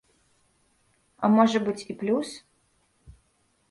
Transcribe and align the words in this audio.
А 1.25 1.31
можа 1.35 1.57
быць, 1.69 1.79
і 1.83 1.93
плюс. 2.03 2.27